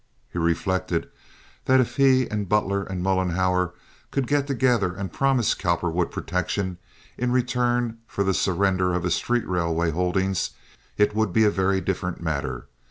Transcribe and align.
He 0.31 0.39
reflected 0.39 1.11
that 1.65 1.79
if 1.79 1.97
he 1.97 2.27
and 2.27 2.49
Butler 2.49 2.81
and 2.81 3.03
Mollenhauer 3.03 3.75
could 4.09 4.25
get 4.25 4.47
together 4.47 4.95
and 4.95 5.13
promise 5.13 5.53
Cowperwood 5.53 6.09
protection 6.09 6.79
in 7.19 7.31
return 7.31 7.99
for 8.07 8.23
the 8.23 8.33
surrender 8.33 8.95
of 8.95 9.03
his 9.03 9.13
street 9.13 9.47
railway 9.47 9.91
holdings 9.91 10.53
it 10.97 11.13
would 11.13 11.31
be 11.31 11.43
a 11.43 11.51
very 11.51 11.81
different 11.81 12.19
matter. 12.19 12.65